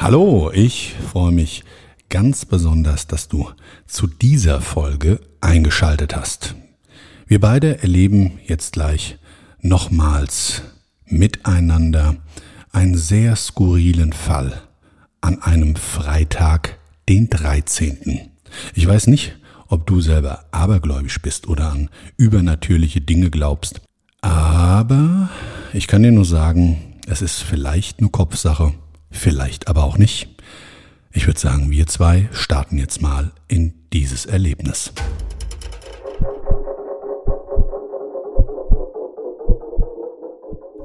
[0.00, 1.64] Hallo, ich freue mich
[2.08, 3.50] ganz besonders, dass du
[3.88, 6.54] zu dieser Folge eingeschaltet hast.
[7.26, 9.18] Wir beide erleben jetzt gleich
[9.60, 10.62] nochmals
[11.04, 12.14] miteinander
[12.70, 14.62] einen sehr skurrilen Fall
[15.20, 18.30] an einem Freitag, den 13.
[18.76, 23.80] Ich weiß nicht, ob du selber abergläubisch bist oder an übernatürliche Dinge glaubst,
[24.20, 25.28] aber
[25.72, 28.74] ich kann dir nur sagen, es ist vielleicht nur Kopfsache
[29.10, 30.28] vielleicht aber auch nicht.
[31.12, 34.92] Ich würde sagen, wir zwei starten jetzt mal in dieses Erlebnis.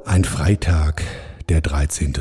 [0.04, 1.02] Ein Freitag,
[1.48, 2.14] der 13.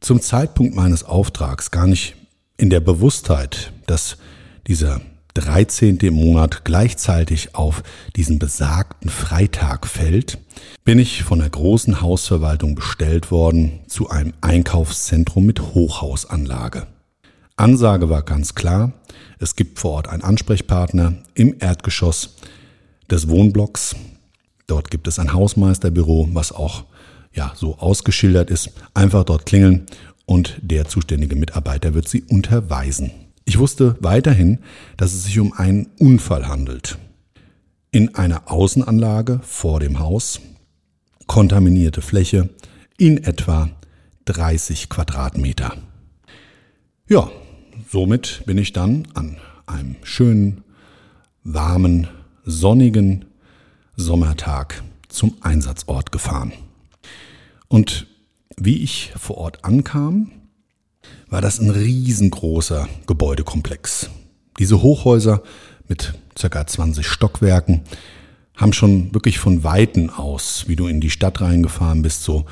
[0.00, 2.14] Zum Zeitpunkt meines Auftrags gar nicht
[2.56, 4.18] in der Bewusstheit, dass
[4.66, 5.00] dieser
[5.36, 5.98] 13.
[6.10, 7.82] Monat gleichzeitig auf
[8.16, 10.38] diesen besagten Freitag fällt,
[10.84, 16.86] bin ich von der großen Hausverwaltung bestellt worden zu einem Einkaufszentrum mit Hochhausanlage.
[17.56, 18.94] Ansage war ganz klar,
[19.38, 22.36] es gibt vor Ort einen Ansprechpartner im Erdgeschoss
[23.10, 23.94] des Wohnblocks.
[24.66, 26.84] Dort gibt es ein Hausmeisterbüro, was auch
[27.34, 28.70] ja so ausgeschildert ist.
[28.94, 29.86] Einfach dort klingeln
[30.24, 33.10] und der zuständige Mitarbeiter wird Sie unterweisen.
[33.48, 34.58] Ich wusste weiterhin,
[34.96, 36.98] dass es sich um einen Unfall handelt.
[37.92, 40.40] In einer Außenanlage vor dem Haus,
[41.28, 42.50] kontaminierte Fläche
[42.98, 43.70] in etwa
[44.24, 45.76] 30 Quadratmeter.
[47.08, 47.30] Ja,
[47.88, 49.36] somit bin ich dann an
[49.66, 50.64] einem schönen,
[51.44, 52.08] warmen,
[52.44, 53.26] sonnigen
[53.94, 56.52] Sommertag zum Einsatzort gefahren.
[57.68, 58.08] Und
[58.56, 60.32] wie ich vor Ort ankam,
[61.28, 64.10] war das ein riesengroßer Gebäudekomplex.
[64.58, 65.42] Diese Hochhäuser
[65.88, 67.82] mit circa 20 Stockwerken
[68.54, 72.46] haben schon wirklich von Weiten aus, wie du in die Stadt reingefahren bist, so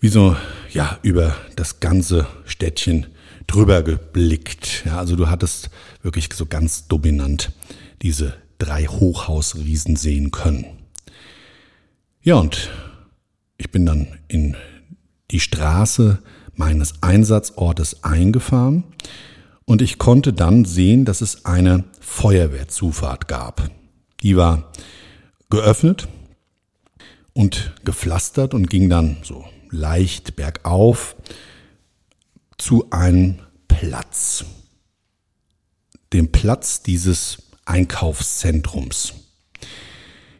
[0.00, 0.36] wie so,
[0.70, 3.06] ja, über das ganze Städtchen
[3.46, 4.84] drüber geblickt.
[4.84, 5.70] Ja, also du hattest
[6.02, 7.52] wirklich so ganz dominant
[8.02, 10.66] diese drei Hochhausriesen sehen können.
[12.22, 12.70] Ja, und
[13.56, 14.56] ich bin dann in
[15.30, 16.18] die Straße
[16.58, 18.84] meines Einsatzortes eingefahren
[19.64, 23.70] und ich konnte dann sehen, dass es eine Feuerwehrzufahrt gab.
[24.22, 24.70] Die war
[25.50, 26.08] geöffnet
[27.32, 31.16] und gepflastert und ging dann so leicht bergauf
[32.56, 33.38] zu einem
[33.68, 34.44] Platz.
[36.12, 39.14] Dem Platz dieses Einkaufszentrums.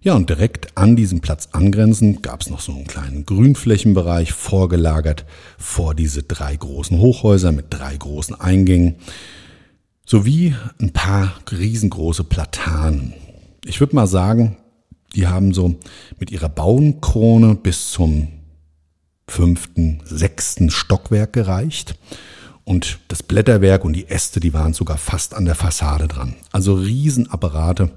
[0.08, 5.26] Ja, und direkt an diesem Platz angrenzend gab es noch so einen kleinen Grünflächenbereich vorgelagert
[5.58, 8.94] vor diese drei großen Hochhäuser mit drei großen Eingängen
[10.06, 13.12] sowie ein paar riesengroße Platanen.
[13.66, 14.56] Ich würde mal sagen,
[15.14, 15.74] die haben so
[16.18, 18.28] mit ihrer Baumkrone bis zum
[19.26, 21.98] fünften, sechsten Stockwerk gereicht.
[22.64, 26.34] Und das Blätterwerk und die Äste, die waren sogar fast an der Fassade dran.
[26.50, 27.90] Also Riesenapparate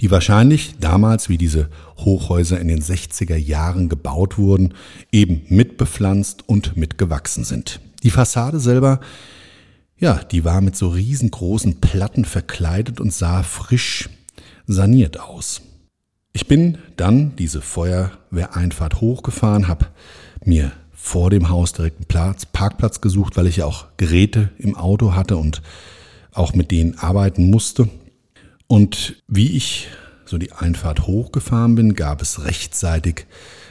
[0.00, 1.68] die wahrscheinlich damals, wie diese
[1.98, 4.74] Hochhäuser in den 60er Jahren gebaut wurden,
[5.12, 7.80] eben mitbepflanzt und mitgewachsen sind.
[8.02, 9.00] Die Fassade selber,
[9.98, 14.08] ja, die war mit so riesengroßen Platten verkleidet und sah frisch
[14.66, 15.62] saniert aus.
[16.32, 19.86] Ich bin dann diese Feuerwehreinfahrt hochgefahren, habe
[20.44, 24.76] mir vor dem Haus direkt einen Platz, Parkplatz gesucht, weil ich ja auch Geräte im
[24.76, 25.60] Auto hatte und
[26.32, 27.88] auch mit denen arbeiten musste.
[28.70, 29.88] Und wie ich
[30.24, 33.26] so die Einfahrt hochgefahren bin, gab es rechtsseitig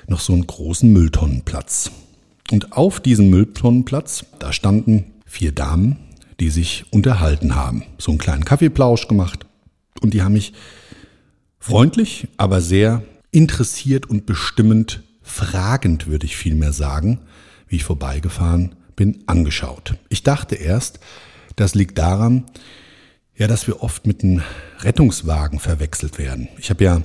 [0.08, 1.90] noch so einen großen Mülltonnenplatz.
[2.52, 5.96] Und auf diesem Mülltonnenplatz, da standen vier Damen,
[6.42, 7.86] die sich unterhalten haben.
[7.98, 9.46] So einen kleinen Kaffeeplausch gemacht
[10.02, 10.52] und die haben mich
[11.60, 13.02] freundlich, aber sehr
[13.32, 17.20] interessiert und bestimmend fragend, würde ich vielmehr sagen,
[17.70, 19.96] wie ich vorbeigefahren bin, angeschaut.
[20.10, 21.00] Ich dachte erst,
[21.56, 22.44] das liegt daran,
[23.40, 24.44] ja, dass wir oft mit einem
[24.82, 26.50] Rettungswagen verwechselt werden.
[26.58, 27.02] Ich habe ja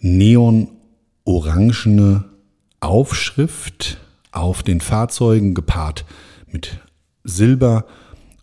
[0.00, 2.24] neon-orangene
[2.80, 3.96] Aufschrift
[4.32, 6.04] auf den Fahrzeugen gepaart
[6.50, 6.78] mit
[7.24, 7.86] Silber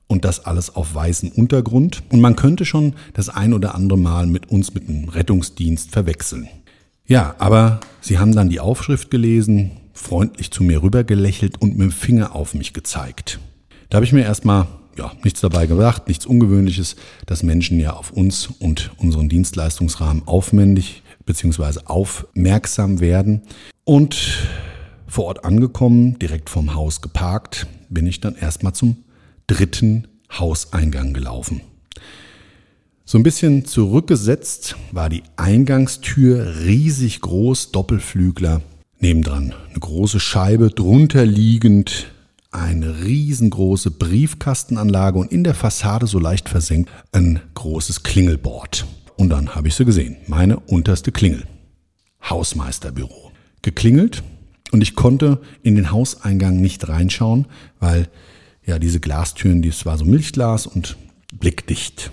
[0.08, 2.02] und das alles auf weißem Untergrund.
[2.10, 6.50] Und man könnte schon das ein oder andere Mal mit uns mit einem Rettungsdienst verwechseln.
[7.06, 11.92] Ja, aber sie haben dann die Aufschrift gelesen, freundlich zu mir rübergelächelt und mit dem
[11.92, 13.40] Finger auf mich gezeigt.
[13.90, 14.66] Da habe ich mir erstmal
[15.00, 21.04] ja, nichts dabei gedacht, nichts Ungewöhnliches, dass Menschen ja auf uns und unseren Dienstleistungsrahmen aufwendig
[21.26, 21.80] bzw.
[21.86, 23.42] aufmerksam werden.
[23.86, 24.48] Und
[25.08, 28.98] vor Ort angekommen, direkt vom Haus geparkt, bin ich dann erstmal zum
[29.48, 30.08] dritten
[30.38, 31.62] Hauseingang gelaufen.
[33.06, 38.62] So ein bisschen zurückgesetzt war die Eingangstür riesig groß, Doppelflügler.
[39.00, 42.12] Nebendran eine große Scheibe, drunter liegend
[42.52, 48.86] eine riesengroße Briefkastenanlage und in der Fassade so leicht versenkt ein großes Klingelbord.
[49.18, 51.46] Und dann habe ich sie gesehen, meine unterste Klingel.
[52.28, 53.32] Hausmeisterbüro.
[53.62, 54.24] Geklingelt
[54.72, 57.48] und ich konnte in den Hauseingang nicht reinschauen,
[57.80, 58.08] weil
[58.66, 60.98] ja diese Glastüren, das war so Milchglas und
[61.34, 62.12] blickdicht.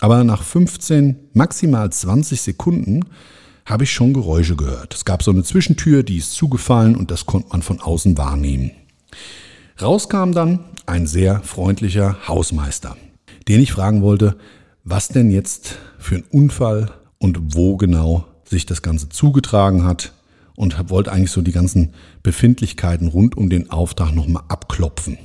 [0.00, 3.04] Aber nach 15, maximal 20 Sekunden
[3.64, 4.94] habe ich schon Geräusche gehört.
[4.94, 8.70] Es gab so eine Zwischentür, die ist zugefallen und das konnte man von außen wahrnehmen.
[9.80, 12.96] Rauskam dann ein sehr freundlicher Hausmeister,
[13.46, 14.36] den ich fragen wollte,
[14.84, 20.14] was denn jetzt für ein Unfall und wo genau sich das Ganze zugetragen hat
[20.54, 21.92] und wollte eigentlich so die ganzen
[22.22, 25.18] Befindlichkeiten rund um den Auftrag nochmal abklopfen.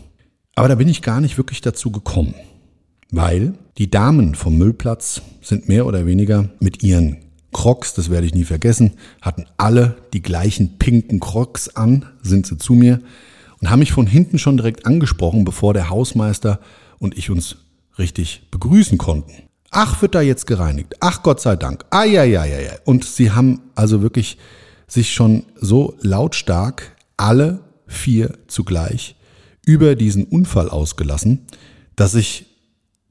[0.55, 2.35] Aber da bin ich gar nicht wirklich dazu gekommen,
[3.09, 7.19] weil die Damen vom Müllplatz sind mehr oder weniger mit ihren
[7.53, 12.57] Crocs, das werde ich nie vergessen, hatten alle die gleichen pinken Crocs an, sind sie
[12.57, 12.99] zu mir
[13.61, 16.59] und haben mich von hinten schon direkt angesprochen, bevor der Hausmeister
[16.99, 17.57] und ich uns
[17.97, 19.31] richtig begrüßen konnten.
[19.69, 20.95] Ach, wird da jetzt gereinigt.
[20.99, 21.85] Ach, Gott sei Dank.
[21.91, 22.73] Ah, ja, ja, ja, ja.
[22.83, 24.37] Und sie haben also wirklich
[24.87, 29.15] sich schon so lautstark alle vier zugleich
[29.65, 31.45] über diesen Unfall ausgelassen,
[31.95, 32.47] dass ich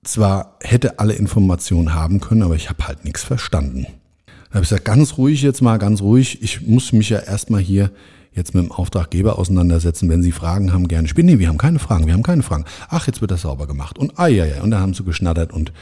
[0.03, 3.87] zwar hätte alle Informationen haben können, aber ich habe halt nichts verstanden.
[4.27, 6.43] Da habe ich gesagt, ganz ruhig jetzt mal, ganz ruhig.
[6.43, 7.91] Ich muss mich ja erstmal hier
[8.33, 10.09] jetzt mit dem Auftraggeber auseinandersetzen.
[10.09, 11.27] Wenn Sie Fragen haben, gerne spielen.
[11.27, 12.65] Nee, wir haben keine Fragen, wir haben keine Fragen.
[12.89, 13.99] Ach, jetzt wird das sauber gemacht.
[13.99, 14.63] Und ah, ja, ja.
[14.63, 15.73] Und dann haben sie geschnattert und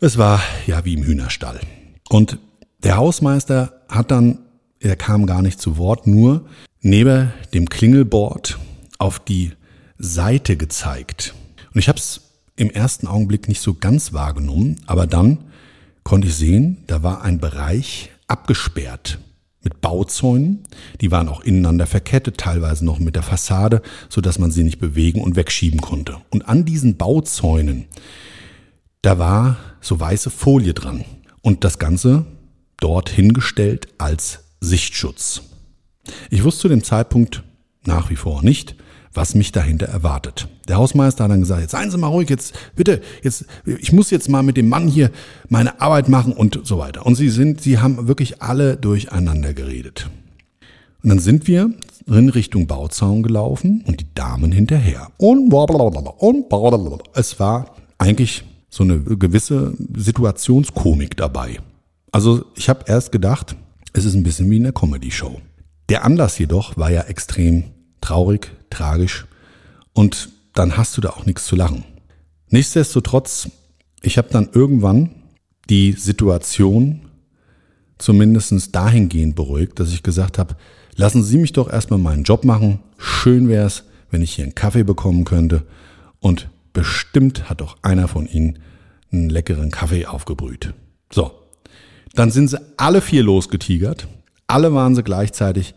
[0.00, 1.60] es war ja wie im Hühnerstall.
[2.08, 2.38] Und
[2.82, 4.38] der Hausmeister hat dann,
[4.80, 6.46] er kam gar nicht zu Wort, nur
[6.80, 8.58] neben dem Klingelbord
[8.98, 9.52] auf die
[9.98, 11.34] Seite gezeigt.
[11.74, 12.20] Und ich habe es
[12.56, 15.38] im ersten Augenblick nicht so ganz wahrgenommen, aber dann
[16.04, 19.18] konnte ich sehen, da war ein Bereich abgesperrt
[19.68, 20.64] mit Bauzäunen.
[21.02, 24.78] Die waren auch ineinander verkettet, teilweise noch mit der Fassade, so dass man sie nicht
[24.78, 26.16] bewegen und wegschieben konnte.
[26.30, 27.84] Und an diesen Bauzäunen,
[29.02, 31.04] da war so weiße Folie dran
[31.42, 32.24] und das Ganze
[32.80, 35.42] dort hingestellt als Sichtschutz.
[36.30, 37.42] Ich wusste zu dem Zeitpunkt
[37.84, 38.74] nach wie vor nicht,
[39.14, 40.48] was mich dahinter erwartet.
[40.68, 44.10] Der Hausmeister hat dann gesagt, jetzt seien Sie mal ruhig, jetzt bitte, jetzt, ich muss
[44.10, 45.10] jetzt mal mit dem Mann hier
[45.48, 47.06] meine Arbeit machen und so weiter.
[47.06, 50.08] Und sie sind, sie haben wirklich alle durcheinander geredet.
[51.02, 51.70] Und dann sind wir
[52.06, 55.08] in Richtung Bauzaun gelaufen und die Damen hinterher.
[55.18, 61.58] Und, und es war eigentlich so eine gewisse Situationskomik dabei.
[62.12, 63.56] Also ich habe erst gedacht,
[63.92, 65.40] es ist ein bisschen wie in der Comedy-Show.
[65.88, 67.64] Der Anlass jedoch war ja extrem
[68.00, 69.26] traurig, tragisch
[69.92, 71.84] und dann hast du da auch nichts zu lachen.
[72.50, 73.50] Nichtsdestotrotz,
[74.02, 75.10] ich habe dann irgendwann
[75.68, 77.02] die Situation
[77.98, 80.56] zumindest dahingehend beruhigt, dass ich gesagt habe,
[80.96, 82.80] lassen Sie mich doch erstmal meinen Job machen.
[82.96, 85.64] Schön wäre es, wenn ich hier einen Kaffee bekommen könnte.
[86.20, 88.60] Und bestimmt hat doch einer von Ihnen
[89.12, 90.74] einen leckeren Kaffee aufgebrüht.
[91.12, 91.32] So,
[92.14, 94.08] dann sind sie alle vier losgetigert.
[94.46, 95.74] Alle waren sie gleichzeitig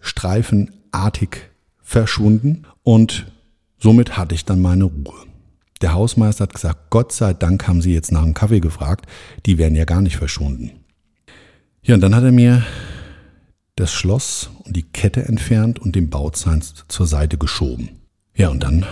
[0.00, 1.50] kondensstreifenartig
[1.82, 3.26] verschwunden und
[3.78, 5.26] somit hatte ich dann meine Ruhe.
[5.80, 9.06] Der Hausmeister hat gesagt, Gott sei Dank haben Sie jetzt nach dem Kaffee gefragt,
[9.46, 10.72] die wären ja gar nicht verschwunden.
[11.82, 12.62] Ja, und dann hat er mir
[13.76, 17.88] das Schloss und die Kette entfernt und den Bauzaun zur Seite geschoben.
[18.34, 18.84] Ja, und dann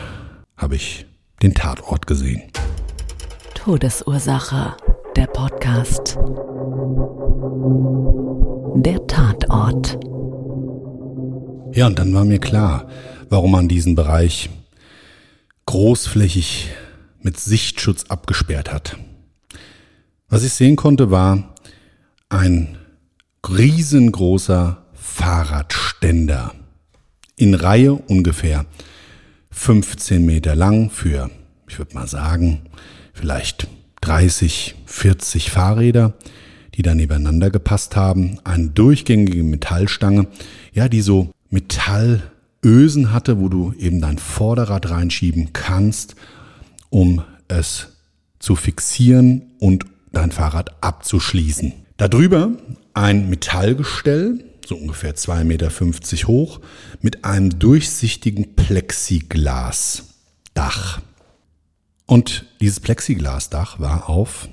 [0.56, 1.04] habe ich
[1.42, 2.42] den Tatort gesehen.
[3.54, 4.74] Todesursache,
[5.14, 6.18] der Podcast.
[8.76, 9.98] Der Tatort.
[11.72, 12.88] Ja, und dann war mir klar,
[13.28, 14.50] warum man diesen Bereich
[15.66, 16.68] großflächig
[17.20, 18.96] mit Sichtschutz abgesperrt hat.
[20.28, 21.54] Was ich sehen konnte, war
[22.28, 22.78] ein
[23.48, 26.54] riesengroßer Fahrradständer
[27.36, 28.66] in Reihe ungefähr
[29.50, 31.30] 15 Meter lang für,
[31.68, 32.62] ich würde mal sagen,
[33.12, 33.68] vielleicht
[34.00, 36.14] 30, 40 Fahrräder,
[36.74, 38.38] die da nebeneinander gepasst haben.
[38.44, 40.28] Eine durchgängige Metallstange,
[40.72, 46.16] ja, die so Metallösen hatte, wo du eben dein Vorderrad reinschieben kannst,
[46.90, 47.88] um es
[48.38, 51.72] zu fixieren und dein Fahrrad abzuschließen.
[51.96, 52.50] Darüber
[52.94, 55.70] ein Metallgestell, so ungefähr 2,50 Meter
[56.28, 56.60] hoch,
[57.00, 61.00] mit einem durchsichtigen Plexiglasdach.
[62.06, 64.48] Und dieses Plexiglasdach war auf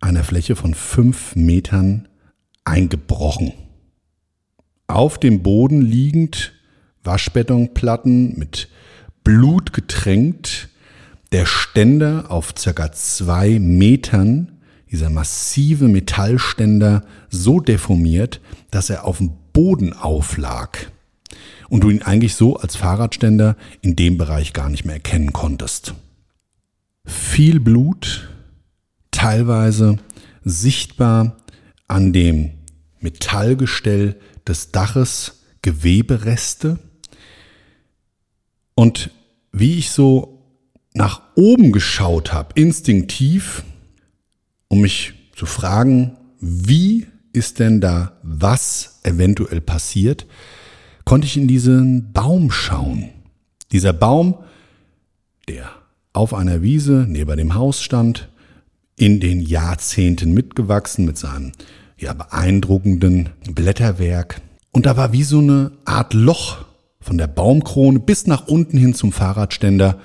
[0.00, 2.08] einer Fläche von fünf Metern
[2.64, 3.52] eingebrochen.
[4.86, 6.52] Auf dem Boden liegend
[7.02, 8.68] Waschbetonplatten mit
[9.22, 10.68] Blut getränkt,
[11.32, 14.52] der Ständer auf circa zwei Metern
[14.90, 20.90] dieser massive Metallständer so deformiert, dass er auf dem Boden auflag
[21.68, 25.94] und du ihn eigentlich so als Fahrradständer in dem Bereich gar nicht mehr erkennen konntest.
[27.04, 28.28] Viel Blut,
[29.10, 29.96] teilweise
[30.44, 31.36] sichtbar
[31.88, 32.50] an dem
[33.00, 36.78] Metallgestell des Daches Gewebereste.
[38.74, 39.10] Und
[39.52, 40.42] wie ich so
[40.92, 43.64] nach oben geschaut habe, instinktiv,
[44.68, 50.26] um mich zu fragen, wie ist denn da was eventuell passiert,
[51.04, 53.10] konnte ich in diesen Baum schauen.
[53.72, 54.36] Dieser Baum,
[55.48, 55.70] der
[56.12, 58.28] auf einer Wiese neben dem Haus stand,
[58.96, 61.52] in den Jahrzehnten mitgewachsen mit seinem
[61.96, 64.40] ja beeindruckenden Blätterwerk.
[64.72, 66.64] Und da war wie so eine Art Loch
[67.00, 69.98] von der Baumkrone bis nach unten hin zum Fahrradständer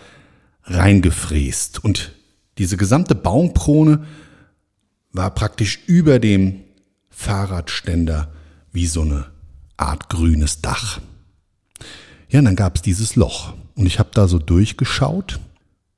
[0.63, 1.83] reingefräst.
[1.83, 2.13] Und
[2.57, 4.05] diese gesamte Baumkrone
[5.11, 6.61] war praktisch über dem
[7.09, 8.31] Fahrradständer
[8.71, 9.25] wie so eine
[9.77, 10.99] Art grünes Dach.
[12.29, 15.39] Ja, und dann gab es dieses Loch und ich habe da so durchgeschaut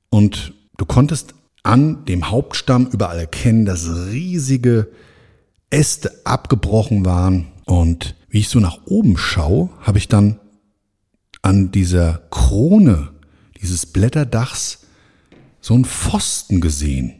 [0.08, 4.88] und du konntest an dem Hauptstamm überall erkennen, dass riesige
[5.72, 10.38] Äste abgebrochen waren und wie ich so nach oben schaue, habe ich dann
[11.42, 13.10] an dieser Krone
[13.60, 14.86] dieses Blätterdachs
[15.60, 17.14] so einen Pfosten gesehen.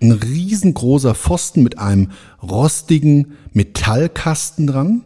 [0.00, 5.04] Ein riesengroßer Pfosten mit einem rostigen Metallkasten dran.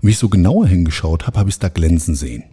[0.00, 2.44] Und wie ich so genauer hingeschaut habe, habe ich es da glänzen sehen.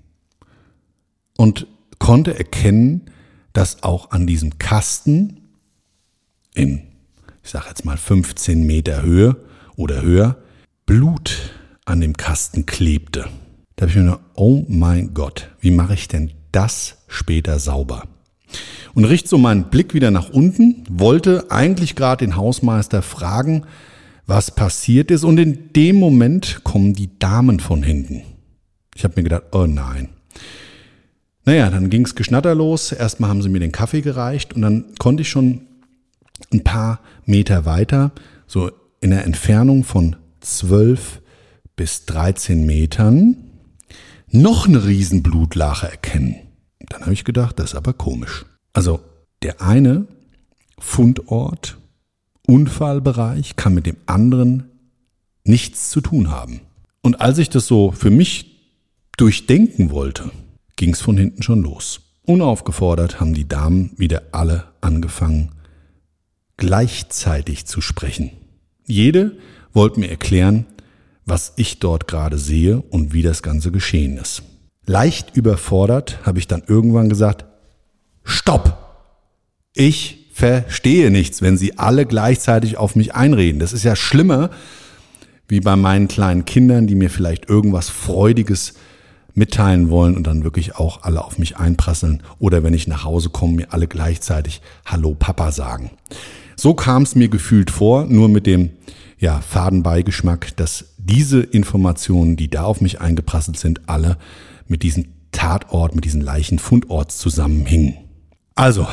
[1.38, 1.68] Und
[2.00, 3.10] konnte erkennen,
[3.54, 5.42] dass auch an diesem Kasten
[6.54, 6.89] in,
[7.50, 9.36] ich sage jetzt mal 15 Meter Höhe
[9.76, 10.38] oder höher,
[10.86, 11.50] Blut
[11.84, 13.26] an dem Kasten klebte.
[13.76, 18.04] Da habe ich mir nur, oh mein Gott, wie mache ich denn das später sauber?
[18.94, 23.66] und richte so meinen Blick wieder nach unten, wollte eigentlich gerade den Hausmeister fragen,
[24.28, 28.22] was passiert ist und in dem Moment kommen die Damen von hinten.
[28.96, 30.10] Ich habe mir gedacht, oh nein.
[31.46, 32.92] Naja, dann ging's Geschnatter los.
[32.92, 35.62] Erstmal haben sie mir den Kaffee gereicht und dann konnte ich schon
[36.52, 38.12] ein paar Meter weiter,
[38.48, 41.22] so in der Entfernung von 12
[41.76, 43.38] bis 13 Metern,
[44.32, 46.36] noch eine Riesenblutlache erkennen.
[46.80, 48.46] Dann habe ich gedacht, das ist aber komisch.
[48.74, 49.00] Also
[49.42, 50.08] der eine
[50.80, 51.78] Fundort,
[52.48, 54.70] Unfallbereich kann mit dem anderen
[55.44, 56.62] nichts zu tun haben.
[57.02, 58.60] Und als ich das so für mich
[59.18, 60.32] durchdenken wollte,
[60.76, 62.02] ging es von hinten schon los.
[62.26, 65.52] Unaufgefordert haben die Damen wieder alle angefangen,
[66.60, 68.32] gleichzeitig zu sprechen.
[68.86, 69.38] Jede
[69.74, 70.66] wollte mir erklären,
[71.26, 74.44] was ich dort gerade sehe und wie das Ganze geschehen ist.
[74.86, 77.46] Leicht überfordert habe ich dann irgendwann gesagt,
[78.24, 78.78] Stopp!
[79.74, 83.60] Ich verstehe nichts, wenn sie alle gleichzeitig auf mich einreden.
[83.60, 84.50] Das ist ja schlimmer,
[85.48, 88.74] wie bei meinen kleinen Kindern, die mir vielleicht irgendwas Freudiges
[89.34, 92.24] mitteilen wollen und dann wirklich auch alle auf mich einprasseln.
[92.40, 95.92] Oder wenn ich nach Hause komme, mir alle gleichzeitig Hallo Papa sagen.
[96.60, 98.72] So kam es mir gefühlt vor, nur mit dem
[99.18, 104.18] ja, Fadenbeigeschmack, dass diese Informationen, die da auf mich eingeprasselt sind, alle
[104.68, 107.96] mit diesem Tatort, mit diesen Leichenfundorts zusammenhingen.
[108.56, 108.86] Also,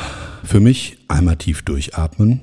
[0.45, 2.39] für mich einmal tief durchatmen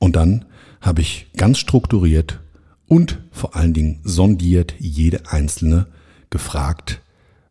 [0.00, 0.44] und dann
[0.80, 2.40] habe ich ganz strukturiert
[2.88, 5.86] und vor allen Dingen sondiert jede einzelne
[6.30, 7.00] gefragt,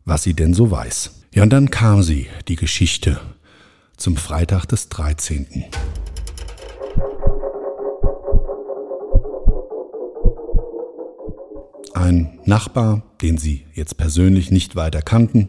[0.04, 1.22] was sie denn so weiß.
[1.32, 3.18] Ja, und dann kam sie, die Geschichte,
[3.96, 5.64] zum Freitag des 13.
[12.04, 15.48] Ein Nachbar, den sie jetzt persönlich nicht weiter kannten,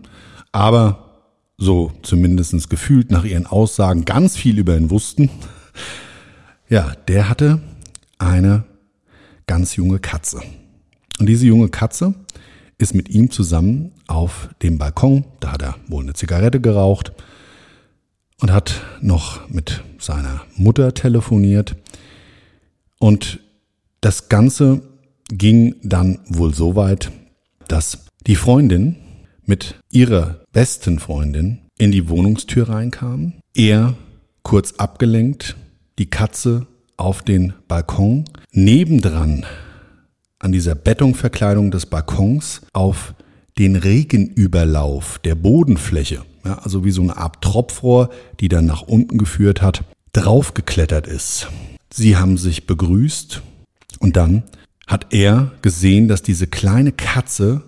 [0.54, 1.26] aber
[1.58, 5.30] so zumindest gefühlt nach ihren Aussagen ganz viel über ihn wussten,
[6.70, 7.60] ja, der hatte
[8.20, 8.64] eine
[9.48, 10.44] ganz junge Katze.
[11.20, 12.14] Und diese junge Katze
[12.78, 17.12] ist mit ihm zusammen auf dem Balkon, da hat er wohl eine Zigarette geraucht
[18.40, 21.76] und hat noch mit seiner Mutter telefoniert.
[22.98, 23.42] Und
[24.00, 24.95] das Ganze
[25.30, 27.12] ging dann wohl so weit,
[27.68, 28.96] dass die Freundin
[29.46, 33.96] mit ihrer besten Freundin in die Wohnungstür reinkam, er
[34.44, 35.56] kurz abgelenkt,
[36.00, 36.68] die Katze
[36.98, 39.46] auf den Balkon, nebendran
[40.40, 43.14] an dieser Bettungverkleidung des Balkons auf
[43.58, 49.18] den Regenüberlauf der Bodenfläche, ja, also wie so eine Art Tropfrohr, die dann nach unten
[49.18, 51.48] geführt hat, draufgeklettert ist.
[51.92, 53.42] Sie haben sich begrüßt
[54.00, 54.44] und dann
[54.88, 57.64] hat er gesehen, dass diese kleine Katze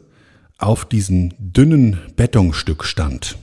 [0.57, 3.37] auf diesem dünnen Betonstück stand.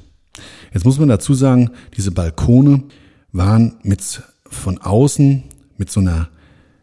[0.72, 2.84] Jetzt muss man dazu sagen, diese Balkone
[3.32, 5.44] waren mit von außen
[5.76, 6.28] mit so einer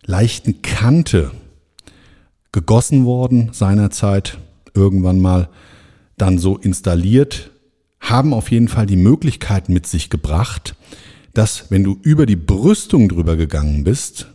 [0.05, 1.31] leichten Kante
[2.51, 4.37] gegossen worden seinerzeit
[4.73, 5.49] irgendwann mal
[6.17, 7.51] dann so installiert,
[7.99, 10.75] haben auf jeden Fall die Möglichkeit mit sich gebracht,
[11.33, 14.30] dass wenn du über die Brüstung drüber gegangen bist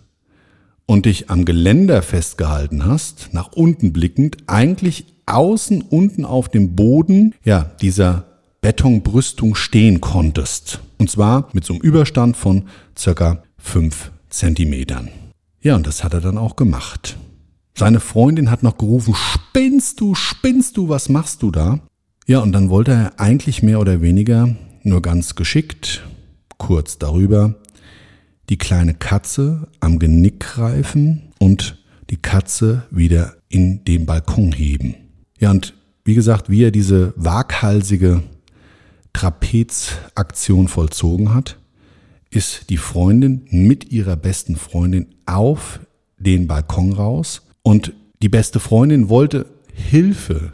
[0.87, 7.35] und dich am Geländer festgehalten hast, nach unten blickend, eigentlich außen unten auf dem Boden,
[7.45, 8.25] ja, dieser
[8.61, 10.81] Betonbrüstung stehen konntest.
[10.99, 12.64] Und zwar mit so einem Überstand von
[12.97, 15.09] circa fünf Zentimetern.
[15.61, 17.16] Ja, und das hat er dann auch gemacht.
[17.75, 21.81] Seine Freundin hat noch gerufen, spinnst du, spinnst du, was machst du da?
[22.26, 26.02] Ja, und dann wollte er eigentlich mehr oder weniger nur ganz geschickt,
[26.59, 27.57] kurz darüber,
[28.49, 31.79] die kleine Katze am Genick greifen und
[32.11, 34.95] die Katze wieder in den Balkon heben.
[35.38, 35.75] Ja, und
[36.05, 38.23] wie gesagt, wie er diese waghalsige
[39.12, 41.59] Trapezaktion vollzogen hat,
[42.31, 45.81] ist die Freundin mit ihrer besten Freundin auf
[46.19, 47.92] den Balkon raus und
[48.23, 50.53] die beste Freundin wollte Hilfe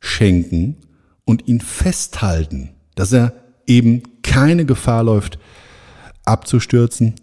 [0.00, 0.76] schenken
[1.24, 3.32] und ihn festhalten, dass er
[3.66, 5.38] eben keine Gefahr läuft,
[6.24, 7.14] abzustürzen.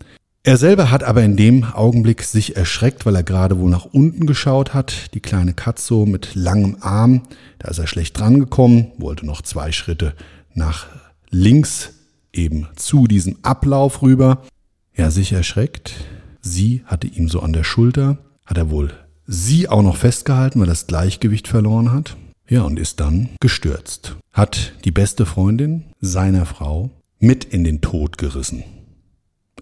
[0.43, 4.25] Er selber hat aber in dem Augenblick sich erschreckt, weil er gerade wohl nach unten
[4.25, 5.13] geschaut hat.
[5.13, 7.23] Die kleine Katze mit langem Arm,
[7.59, 10.15] da ist er schlecht drangekommen, wollte noch zwei Schritte
[10.53, 10.87] nach
[11.29, 11.91] links
[12.31, 14.43] eben zu diesem Ablauf rüber.
[14.95, 15.95] Ja, sich erschreckt.
[16.41, 18.91] Sie hatte ihm so an der Schulter, hat er wohl
[19.31, 22.17] sie auch noch festgehalten, weil das Gleichgewicht verloren hat.
[22.47, 24.15] Ja, und ist dann gestürzt.
[24.33, 28.63] Hat die beste Freundin seiner Frau mit in den Tod gerissen.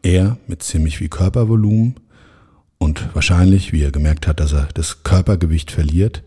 [0.07, 1.95] Er mit ziemlich viel Körpervolumen
[2.77, 6.23] und wahrscheinlich, wie er gemerkt hat, dass er das Körpergewicht verliert,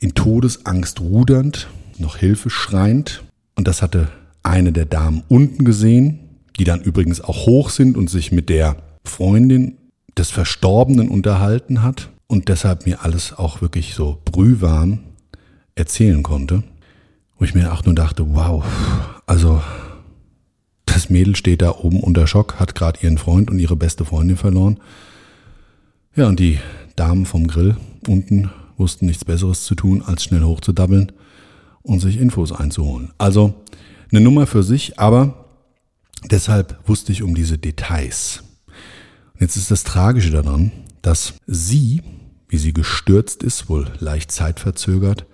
[0.00, 3.22] in Todesangst rudernd, noch Hilfe schreiend.
[3.54, 4.08] Und das hatte
[4.42, 6.18] eine der Damen unten gesehen,
[6.58, 9.76] die dann übrigens auch hoch sind und sich mit der Freundin
[10.18, 15.04] des Verstorbenen unterhalten hat und deshalb mir alles auch wirklich so brühwarm
[15.76, 16.64] erzählen konnte.
[17.38, 18.64] Wo ich mir auch nur dachte, wow,
[19.26, 19.62] also
[20.96, 24.38] das Mädel steht da oben unter Schock, hat gerade ihren Freund und ihre beste Freundin
[24.38, 24.80] verloren.
[26.14, 26.58] Ja, und die
[26.96, 27.76] Damen vom Grill
[28.08, 31.12] unten wussten nichts Besseres zu tun, als schnell hochzudabbeln
[31.82, 33.12] und sich Infos einzuholen.
[33.18, 33.52] Also
[34.10, 35.44] eine Nummer für sich, aber
[36.30, 38.42] deshalb wusste ich um diese Details.
[39.34, 42.00] Und jetzt ist das Tragische daran, dass sie,
[42.48, 45.26] wie sie gestürzt ist, wohl leicht zeitverzögert,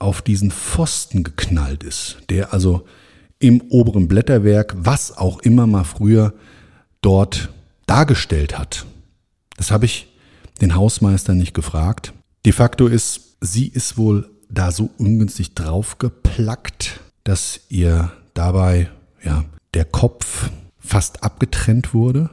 [0.00, 2.84] auf diesen Pfosten geknallt ist, der also
[3.38, 6.34] im oberen Blätterwerk, was auch immer mal früher
[7.00, 7.50] dort
[7.86, 8.86] dargestellt hat.
[9.56, 10.08] Das habe ich
[10.60, 12.12] den Hausmeister nicht gefragt.
[12.44, 18.88] De facto ist, sie ist wohl da so ungünstig draufgeplackt, dass ihr dabei
[19.22, 22.30] ja der Kopf fast abgetrennt wurde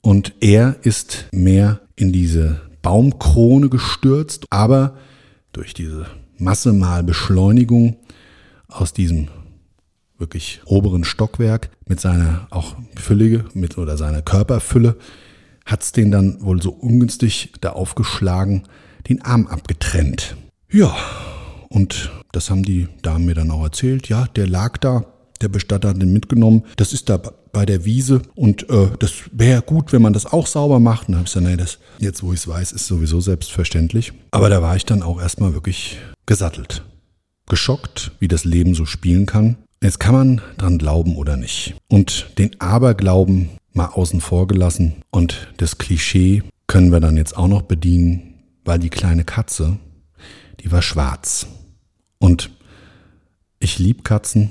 [0.00, 4.96] und er ist mehr in diese Baumkrone gestürzt, aber
[5.52, 6.06] durch diese
[6.38, 7.96] Masse mal Beschleunigung
[8.68, 9.28] aus diesem
[10.22, 14.96] wirklich oberen Stockwerk mit seiner auch Füllige mit oder seiner Körperfülle
[15.66, 18.64] hat es den dann wohl so ungünstig da aufgeschlagen,
[19.08, 20.36] den Arm abgetrennt.
[20.70, 20.96] Ja,
[21.68, 24.08] und das haben die Damen mir dann auch erzählt.
[24.08, 25.04] Ja, der lag da,
[25.40, 26.64] der Bestatter hat den mitgenommen.
[26.76, 30.46] Das ist da bei der Wiese und äh, das wäre gut, wenn man das auch
[30.46, 31.08] sauber macht.
[31.08, 34.12] Und dann habe ich gesagt, nee, das jetzt, wo ich es weiß, ist sowieso selbstverständlich.
[34.30, 36.84] Aber da war ich dann auch erstmal wirklich gesattelt.
[37.48, 39.56] Geschockt, wie das Leben so spielen kann.
[39.82, 41.74] Jetzt kann man dran glauben oder nicht.
[41.88, 47.48] Und den Aberglauben mal außen vor gelassen und das Klischee können wir dann jetzt auch
[47.48, 49.78] noch bedienen, weil die kleine Katze,
[50.60, 51.46] die war schwarz.
[52.18, 52.50] Und
[53.58, 54.50] ich lieb Katzen,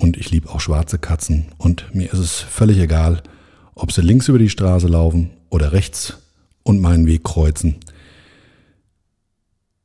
[0.00, 3.22] und ich liebe auch schwarze Katzen und mir ist es völlig egal,
[3.74, 6.16] ob sie links über die Straße laufen oder rechts
[6.62, 7.76] und meinen Weg kreuzen.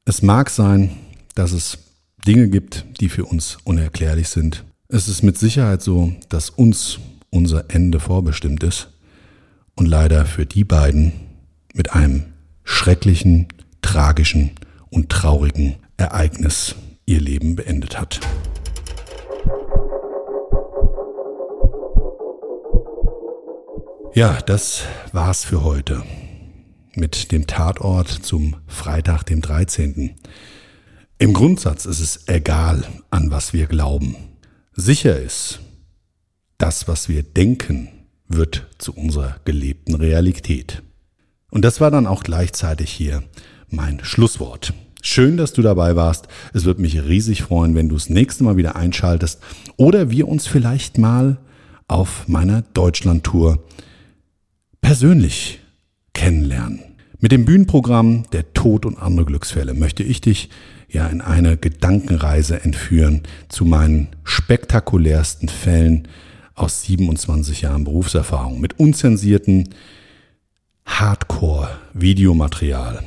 [0.06, 0.92] Es mag sein,
[1.36, 1.78] dass es
[2.26, 4.66] Dinge gibt, die für uns unerklärlich sind.
[4.88, 6.98] Es ist mit Sicherheit so, dass uns
[7.30, 8.90] unser Ende vorbestimmt ist
[9.76, 11.12] und leider für die beiden
[11.74, 12.24] mit einem
[12.64, 13.48] schrecklichen,
[13.82, 14.52] tragischen
[14.90, 18.20] und traurigen Ereignis ihr Leben beendet hat.
[24.16, 26.04] Ja, das war's für heute
[26.96, 30.16] mit dem Tatort zum Freitag, dem 13.
[31.18, 34.18] Im Grundsatz ist es egal, an was wir glauben.
[34.74, 35.62] Sicher ist,
[36.58, 37.88] das, was wir denken,
[38.28, 40.84] wird zu unserer gelebten Realität.
[41.52, 43.24] Und das war dann auch gleichzeitig hier
[43.70, 44.74] mein Schlusswort.
[45.02, 46.28] Schön, dass du dabei warst.
[46.54, 49.40] Es wird mich riesig freuen, wenn du das nächste Mal wieder einschaltest
[49.78, 51.38] oder wir uns vielleicht mal
[51.88, 53.64] auf meiner Deutschlandtour
[54.82, 55.62] persönlich
[56.14, 56.82] kennenlernen.
[57.20, 60.50] Mit dem Bühnenprogramm Der Tod und andere Glücksfälle möchte ich dich
[60.96, 66.08] ja in eine Gedankenreise entführen zu meinen spektakulärsten Fällen
[66.56, 69.70] aus 27 Jahren Berufserfahrung mit unzensierten
[70.86, 73.04] Hardcore-Videomaterial,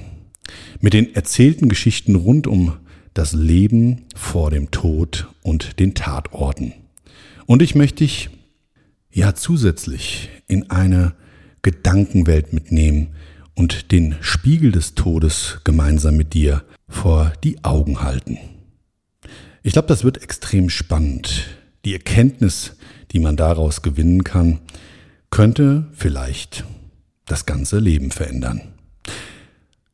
[0.81, 2.75] mit den erzählten Geschichten rund um
[3.15, 6.75] das Leben vor dem Tod und den Tatorten.
[7.47, 8.29] Und ich möchte dich
[9.11, 11.15] ja zusätzlich in eine
[11.63, 13.15] Gedankenwelt mitnehmen
[13.55, 18.39] und den Spiegel des Todes gemeinsam mit dir vor die Augen halten.
[19.63, 21.47] Ich glaube, das wird extrem spannend.
[21.85, 22.77] Die Erkenntnis,
[23.13, 24.61] die man daraus gewinnen kann,
[25.31, 26.65] könnte vielleicht
[27.27, 28.63] das ganze Leben verändern.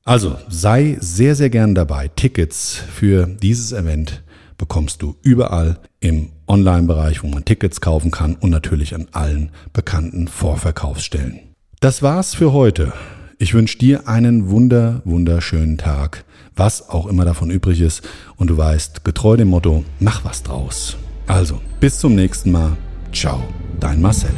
[0.05, 2.09] Also sei sehr, sehr gern dabei.
[2.09, 4.23] Tickets für dieses Event
[4.59, 10.29] bekommst du überall im Online-Bereich, wo man Tickets kaufen kann und natürlich an allen bekannten
[10.29, 11.41] Vorverkaufsstellen.
[11.81, 12.93] Das war's für heute.
[13.39, 16.25] Ich wünsche dir einen wunder, wunderschönen Tag,
[16.57, 18.03] was auch immer davon übrig ist.
[18.37, 20.97] Und du weißt, getreu dem Motto, mach was draus.
[21.27, 22.77] Also, bis zum nächsten Mal.
[23.13, 23.43] Ciao,
[23.81, 24.31] dein Marcel.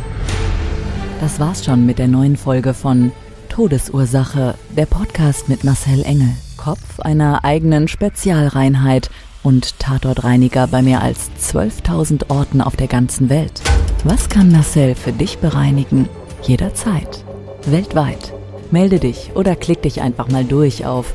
[1.20, 3.10] Das war's schon mit der neuen Folge von
[3.48, 9.10] Todesursache, der Podcast mit Marcel Engel, Kopf einer eigenen Spezialreinheit
[9.42, 13.62] und Tatortreiniger bei mehr als 12.000 Orten auf der ganzen Welt.
[14.04, 16.08] Was kann Marcel für dich bereinigen?
[16.42, 17.24] Jederzeit.
[17.64, 18.34] Weltweit.
[18.70, 21.14] Melde dich oder klick dich einfach mal durch auf